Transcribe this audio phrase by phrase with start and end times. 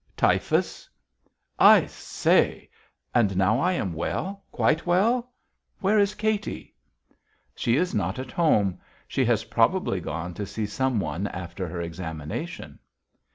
[0.17, 0.89] "Typhus."
[1.59, 2.71] "I say!
[3.13, 5.31] And now I am well, quite well!
[5.79, 6.73] Where is Katy?"
[7.53, 8.79] "She is not at home.
[9.07, 12.79] She has probably gone to see some one after her examination."